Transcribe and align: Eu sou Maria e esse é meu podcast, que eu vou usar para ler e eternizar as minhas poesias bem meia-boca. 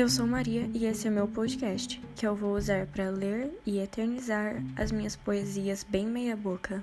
Eu 0.00 0.08
sou 0.08 0.26
Maria 0.26 0.66
e 0.72 0.86
esse 0.86 1.08
é 1.08 1.10
meu 1.10 1.28
podcast, 1.28 2.00
que 2.16 2.26
eu 2.26 2.34
vou 2.34 2.56
usar 2.56 2.86
para 2.86 3.10
ler 3.10 3.50
e 3.66 3.80
eternizar 3.80 4.56
as 4.74 4.90
minhas 4.90 5.14
poesias 5.14 5.84
bem 5.84 6.06
meia-boca. 6.06 6.82